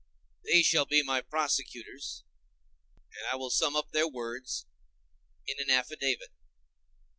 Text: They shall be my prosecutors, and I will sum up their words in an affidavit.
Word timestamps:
They 0.43 0.63
shall 0.63 0.87
be 0.87 1.03
my 1.03 1.21
prosecutors, 1.21 2.23
and 3.15 3.27
I 3.31 3.35
will 3.35 3.51
sum 3.51 3.75
up 3.75 3.91
their 3.91 4.07
words 4.07 4.65
in 5.45 5.59
an 5.59 5.69
affidavit. 5.69 6.29